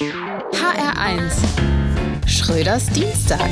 HR1 0.00 1.34
Schröders 2.26 2.86
Dienstag. 2.88 3.50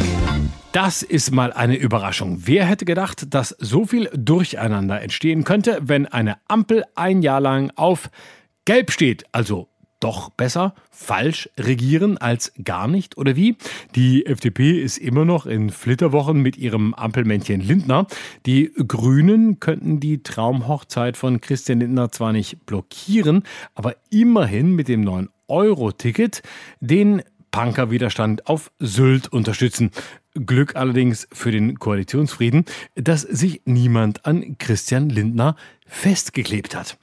Das 0.72 1.02
ist 1.02 1.32
mal 1.32 1.52
eine 1.52 1.76
Überraschung. 1.76 2.38
Wer 2.46 2.64
hätte 2.64 2.86
gedacht, 2.86 3.34
dass 3.34 3.50
so 3.58 3.84
viel 3.84 4.08
Durcheinander 4.14 5.02
entstehen 5.02 5.44
könnte, 5.44 5.80
wenn 5.82 6.06
eine 6.06 6.38
Ampel 6.48 6.84
ein 6.94 7.20
Jahr 7.20 7.42
lang 7.42 7.70
auf 7.76 8.08
Gelb 8.64 8.90
steht, 8.90 9.24
also 9.32 9.68
doch 10.00 10.30
besser 10.30 10.74
falsch 10.90 11.50
regieren 11.58 12.16
als 12.16 12.54
gar 12.64 12.88
nicht 12.88 13.18
oder 13.18 13.36
wie? 13.36 13.56
Die 13.94 14.24
FDP 14.24 14.80
ist 14.80 14.96
immer 14.96 15.26
noch 15.26 15.44
in 15.44 15.68
Flitterwochen 15.68 16.40
mit 16.40 16.56
ihrem 16.56 16.94
Ampelmännchen 16.94 17.60
Lindner. 17.60 18.06
Die 18.46 18.72
Grünen 18.88 19.60
könnten 19.60 20.00
die 20.00 20.22
Traumhochzeit 20.22 21.18
von 21.18 21.42
Christian 21.42 21.80
Lindner 21.80 22.10
zwar 22.10 22.32
nicht 22.32 22.64
blockieren, 22.64 23.42
aber 23.74 23.96
immerhin 24.08 24.74
mit 24.74 24.88
dem 24.88 25.02
neuen 25.02 25.28
Euro-Ticket 25.50 26.42
den 26.80 27.22
Punkerwiderstand 27.50 28.46
auf 28.46 28.70
Sylt 28.78 29.32
unterstützen. 29.32 29.90
Glück 30.34 30.76
allerdings 30.76 31.26
für 31.32 31.50
den 31.50 31.78
Koalitionsfrieden, 31.78 32.64
dass 32.94 33.22
sich 33.22 33.62
niemand 33.64 34.24
an 34.26 34.56
Christian 34.58 35.08
Lindner 35.08 35.56
festgeklebt 35.86 36.76
hat. 36.76 36.96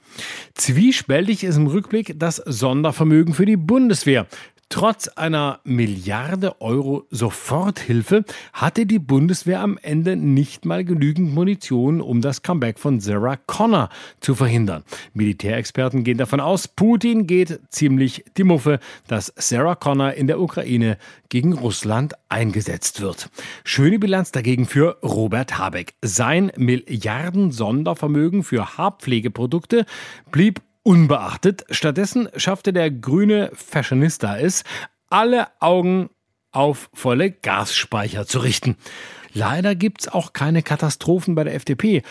Zwiespältig 0.54 1.44
ist 1.44 1.56
im 1.56 1.66
Rückblick 1.66 2.18
das 2.18 2.36
Sondervermögen 2.36 3.34
für 3.34 3.44
die 3.44 3.58
Bundeswehr. 3.58 4.26
Trotz 4.70 5.08
einer 5.08 5.60
Milliarde 5.64 6.60
Euro 6.60 7.06
Soforthilfe 7.10 8.24
hatte 8.52 8.84
die 8.84 8.98
Bundeswehr 8.98 9.60
am 9.60 9.78
Ende 9.80 10.14
nicht 10.14 10.66
mal 10.66 10.84
genügend 10.84 11.32
Munition, 11.32 12.02
um 12.02 12.20
das 12.20 12.42
Comeback 12.42 12.78
von 12.78 13.00
Sarah 13.00 13.36
Connor 13.36 13.88
zu 14.20 14.34
verhindern. 14.34 14.84
Militärexperten 15.14 16.04
gehen 16.04 16.18
davon 16.18 16.40
aus, 16.40 16.68
Putin 16.68 17.26
geht 17.26 17.60
ziemlich 17.70 18.26
die 18.36 18.44
Muffe, 18.44 18.78
dass 19.06 19.32
Sarah 19.36 19.74
Connor 19.74 20.12
in 20.12 20.26
der 20.26 20.38
Ukraine 20.38 20.98
gegen 21.30 21.54
Russland 21.54 22.12
eingesetzt 22.28 23.00
wird. 23.00 23.30
Schöne 23.64 23.98
Bilanz 23.98 24.32
dagegen 24.32 24.66
für 24.66 24.98
Robert 25.02 25.56
Habeck. 25.56 25.94
Sein 26.02 26.52
Milliarden 26.56 27.52
Sondervermögen 27.52 28.44
für 28.44 28.76
Haarpflegeprodukte 28.76 29.86
blieb 30.30 30.60
unbeachtet. 30.88 31.66
Stattdessen 31.68 32.30
schaffte 32.36 32.72
der 32.72 32.90
grüne 32.90 33.50
Fashionista 33.52 34.38
es, 34.38 34.64
alle 35.10 35.48
Augen 35.60 36.08
auf 36.50 36.88
volle 36.94 37.30
Gasspeicher 37.30 38.26
zu 38.26 38.38
richten. 38.38 38.78
Leider 39.34 39.74
gibt's 39.74 40.08
auch 40.08 40.32
keine 40.32 40.62
Katastrophen 40.62 41.34
bei 41.34 41.44
der 41.44 41.54
FDP. 41.54 42.02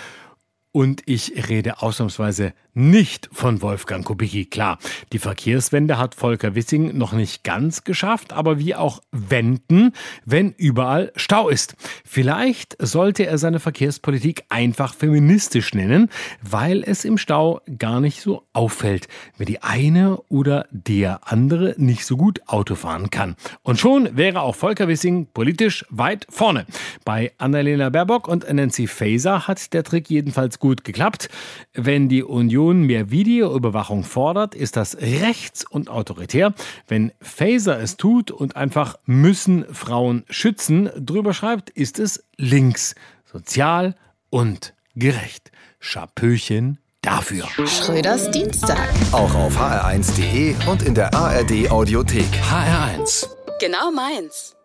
Und 0.77 1.01
ich 1.07 1.49
rede 1.49 1.81
ausnahmsweise 1.81 2.53
nicht 2.75 3.27
von 3.31 3.63
Wolfgang 3.63 4.05
Kubicki. 4.05 4.45
Klar, 4.45 4.77
die 5.11 5.17
Verkehrswende 5.17 5.97
hat 5.97 6.13
Volker 6.13 6.53
Wissing 6.53 6.95
noch 6.95 7.13
nicht 7.13 7.43
ganz 7.43 7.83
geschafft, 7.83 8.31
aber 8.31 8.59
wie 8.59 8.75
auch 8.75 9.01
wenden, 9.11 9.93
wenn 10.25 10.51
überall 10.51 11.11
Stau 11.15 11.49
ist. 11.49 11.75
Vielleicht 12.05 12.77
sollte 12.79 13.25
er 13.25 13.39
seine 13.39 13.59
Verkehrspolitik 13.59 14.43
einfach 14.49 14.93
feministisch 14.93 15.73
nennen, 15.73 16.09
weil 16.43 16.83
es 16.83 17.03
im 17.03 17.17
Stau 17.17 17.61
gar 17.79 17.99
nicht 17.99 18.21
so 18.21 18.43
auffällt, 18.53 19.07
wenn 19.39 19.47
die 19.47 19.63
eine 19.63 20.17
oder 20.29 20.67
der 20.69 21.21
andere 21.31 21.73
nicht 21.77 22.05
so 22.05 22.15
gut 22.15 22.41
Auto 22.45 22.75
fahren 22.75 23.09
kann. 23.09 23.35
Und 23.63 23.79
schon 23.79 24.15
wäre 24.15 24.41
auch 24.41 24.53
Volker 24.53 24.87
Wissing 24.87 25.25
politisch 25.33 25.83
weit 25.89 26.27
vorne. 26.29 26.67
Bei 27.03 27.31
Annalena 27.39 27.89
Baerbock 27.89 28.27
und 28.27 28.47
Nancy 28.53 28.85
Faeser 28.85 29.47
hat 29.47 29.73
der 29.73 29.83
Trick 29.83 30.11
jedenfalls 30.11 30.59
gut 30.59 30.66
geklappt. 30.75 31.29
Wenn 31.73 32.09
die 32.09 32.23
Union 32.23 32.57
Union 32.57 32.81
mehr 32.83 33.11
Videoüberwachung 33.11 34.03
fordert, 34.03 34.55
ist 34.55 34.77
das 34.77 34.97
rechts 34.97 35.63
und 35.63 35.89
autoritär. 35.89 36.53
Wenn 36.87 37.11
Faser 37.21 37.79
es 37.79 37.97
tut 37.97 38.31
und 38.31 38.55
einfach 38.55 38.97
müssen 39.05 39.65
Frauen 39.73 40.23
schützen 40.29 40.89
drüber 40.97 41.33
schreibt, 41.33 41.69
ist 41.69 41.99
es 41.99 42.23
links, 42.37 42.95
sozial 43.31 43.95
und 44.29 44.73
gerecht. 44.95 45.51
Schapöchen 45.79 46.79
dafür. 47.01 47.47
Schröders 47.67 48.31
Dienstag. 48.31 48.89
Auch 49.11 49.35
auf 49.35 49.57
hr1.de 49.57 50.55
und 50.67 50.81
in 50.81 50.95
der 50.95 51.13
ARD 51.13 51.69
Audiothek. 51.69 52.25
HR1. 52.49 53.27
Genau 53.59 53.91
meins. 53.91 54.56